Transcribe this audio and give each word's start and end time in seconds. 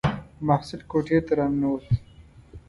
محصل 0.47 0.79
کوټې 0.91 1.19
ته 1.25 1.33
را 1.37 1.47
ننووت. 1.51 1.85